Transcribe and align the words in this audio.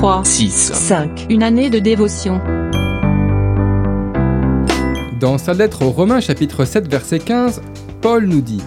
3, 0.00 0.24
6, 0.24 0.72
5. 0.72 1.26
Une 1.28 1.42
année 1.42 1.68
de 1.68 1.78
dévotion. 1.78 2.40
Dans 5.20 5.36
sa 5.36 5.52
lettre 5.52 5.84
aux 5.84 5.90
Romains 5.90 6.20
chapitre 6.20 6.64
7 6.64 6.88
verset 6.88 7.18
15, 7.18 7.60
Paul 8.00 8.24
nous 8.24 8.40
dit 8.40 8.62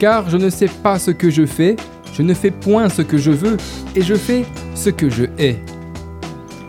Car 0.00 0.28
je 0.28 0.36
ne 0.36 0.50
sais 0.50 0.66
pas 0.66 0.98
ce 0.98 1.12
que 1.12 1.30
je 1.30 1.46
fais, 1.46 1.76
je 2.12 2.22
ne 2.22 2.34
fais 2.34 2.50
point 2.50 2.88
ce 2.88 3.02
que 3.02 3.18
je 3.18 3.30
veux, 3.30 3.56
et 3.94 4.02
je 4.02 4.16
fais 4.16 4.44
ce 4.74 4.90
que 4.90 5.08
je 5.08 5.26
hais. 5.38 5.60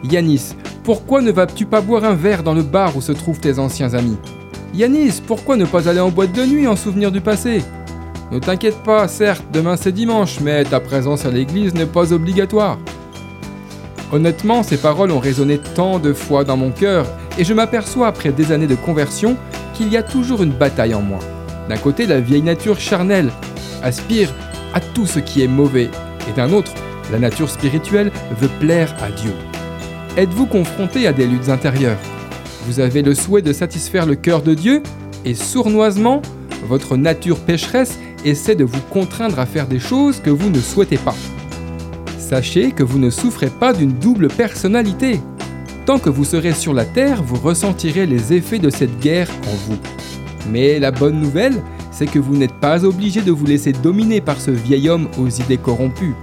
Yanis, 0.03 0.53
pourquoi 0.83 1.23
ne 1.23 1.31
vas-tu 1.31 1.65
pas 1.65 1.81
boire 1.81 2.03
un 2.03 2.13
verre 2.13 2.43
dans 2.43 2.53
le 2.53 2.61
bar 2.61 2.95
où 2.95 3.01
se 3.01 3.11
trouvent 3.11 3.39
tes 3.39 3.57
anciens 3.57 3.95
amis? 3.95 4.19
Yanis, 4.75 5.19
pourquoi 5.25 5.57
ne 5.57 5.65
pas 5.65 5.89
aller 5.89 5.99
en 5.99 6.11
boîte 6.11 6.33
de 6.33 6.45
nuit 6.45 6.67
en 6.67 6.75
souvenir 6.75 7.11
du 7.11 7.21
passé? 7.21 7.63
Ne 8.31 8.37
t'inquiète 8.37 8.83
pas, 8.83 9.07
certes, 9.07 9.45
demain 9.51 9.77
c'est 9.77 9.91
dimanche, 9.91 10.39
mais 10.41 10.63
ta 10.63 10.79
présence 10.79 11.25
à 11.25 11.31
l'église 11.31 11.73
n'est 11.73 11.87
pas 11.87 12.13
obligatoire. 12.13 12.77
Honnêtement, 14.13 14.61
ces 14.61 14.77
paroles 14.77 15.09
ont 15.09 15.17
résonné 15.17 15.57
tant 15.57 15.97
de 15.97 16.13
fois 16.13 16.43
dans 16.43 16.55
mon 16.55 16.69
cœur, 16.69 17.07
et 17.39 17.43
je 17.43 17.51
m'aperçois 17.51 18.05
après 18.05 18.31
des 18.31 18.51
années 18.51 18.67
de 18.67 18.75
conversion 18.75 19.35
qu'il 19.73 19.91
y 19.91 19.97
a 19.97 20.03
toujours 20.03 20.43
une 20.43 20.51
bataille 20.51 20.93
en 20.93 21.01
moi. 21.01 21.17
D'un 21.67 21.77
côté, 21.77 22.05
la 22.05 22.19
vieille 22.19 22.43
nature 22.43 22.79
charnelle 22.79 23.31
aspire 23.81 24.31
à 24.75 24.79
tout 24.79 25.07
ce 25.07 25.17
qui 25.17 25.41
est 25.41 25.47
mauvais, 25.47 25.89
et 26.29 26.31
d'un 26.37 26.53
autre, 26.53 26.71
la 27.11 27.17
nature 27.17 27.49
spirituelle 27.49 28.11
veut 28.39 28.51
plaire 28.59 28.95
à 29.01 29.09
Dieu. 29.09 29.33
Êtes-vous 30.15 30.45
confronté 30.45 31.07
à 31.07 31.11
des 31.11 31.25
luttes 31.25 31.49
intérieures? 31.49 31.97
Vous 32.67 32.79
avez 32.79 33.01
le 33.01 33.15
souhait 33.15 33.41
de 33.41 33.51
satisfaire 33.51 34.05
le 34.05 34.13
cœur 34.13 34.43
de 34.43 34.53
Dieu, 34.53 34.83
et 35.25 35.33
sournoisement, 35.33 36.21
votre 36.67 36.97
nature 36.97 37.39
pécheresse 37.39 37.97
essaie 38.25 38.53
de 38.53 38.63
vous 38.63 38.81
contraindre 38.91 39.39
à 39.39 39.47
faire 39.47 39.65
des 39.65 39.79
choses 39.79 40.19
que 40.19 40.29
vous 40.29 40.51
ne 40.51 40.59
souhaitez 40.59 40.99
pas. 40.99 41.15
Sachez 42.33 42.71
que 42.71 42.81
vous 42.81 42.97
ne 42.97 43.11
souffrez 43.11 43.51
pas 43.51 43.73
d'une 43.73 43.93
double 43.93 44.27
personnalité. 44.27 45.21
Tant 45.85 45.99
que 45.99 46.09
vous 46.09 46.25
serez 46.25 46.53
sur 46.53 46.73
la 46.73 46.83
terre, 46.83 47.21
vous 47.21 47.35
ressentirez 47.35 48.07
les 48.07 48.33
effets 48.33 48.57
de 48.57 48.71
cette 48.71 48.99
guerre 48.99 49.29
en 49.45 49.55
vous. 49.67 49.77
Mais 50.49 50.79
la 50.79 50.89
bonne 50.89 51.19
nouvelle, 51.19 51.61
c'est 51.91 52.07
que 52.07 52.17
vous 52.17 52.35
n'êtes 52.35 52.55
pas 52.55 52.85
obligé 52.85 53.21
de 53.21 53.31
vous 53.31 53.45
laisser 53.45 53.71
dominer 53.71 54.19
par 54.19 54.41
ce 54.41 54.49
vieil 54.49 54.89
homme 54.89 55.09
aux 55.19 55.29
idées 55.29 55.59
corrompues. 55.59 56.15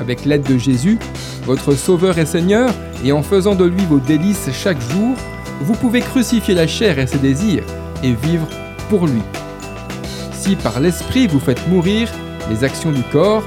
Avec 0.00 0.26
l'aide 0.26 0.46
de 0.46 0.58
Jésus, 0.58 0.98
votre 1.46 1.72
Sauveur 1.72 2.18
et 2.18 2.26
Seigneur, 2.26 2.74
et 3.02 3.10
en 3.10 3.22
faisant 3.22 3.54
de 3.54 3.64
lui 3.64 3.86
vos 3.86 4.00
délices 4.00 4.50
chaque 4.52 4.82
jour, 4.82 5.16
vous 5.62 5.74
pouvez 5.76 6.00
crucifier 6.00 6.52
la 6.52 6.66
chair 6.66 6.98
et 6.98 7.06
ses 7.06 7.16
désirs 7.16 7.64
et 8.04 8.12
vivre 8.12 8.48
pour 8.90 9.06
lui. 9.06 9.22
Si 10.32 10.56
par 10.56 10.78
l'Esprit 10.78 11.26
vous 11.26 11.40
faites 11.40 11.66
mourir 11.68 12.12
les 12.50 12.64
actions 12.64 12.92
du 12.92 13.02
corps, 13.04 13.42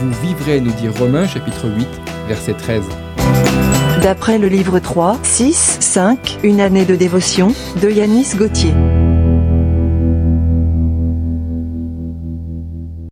vous 0.00 0.10
vivrez, 0.22 0.60
nous 0.60 0.72
dit 0.72 0.88
Romains 0.88 1.26
chapitre 1.26 1.68
8, 1.68 1.86
verset 2.28 2.54
13. 2.54 2.82
D'après 4.02 4.38
le 4.38 4.48
livre 4.48 4.78
3, 4.78 5.18
6, 5.22 5.78
5. 5.80 6.38
Une 6.42 6.60
année 6.60 6.84
de 6.84 6.96
dévotion 6.96 7.54
de 7.80 7.88
Yanis 7.88 8.34
Gauthier. 8.36 8.72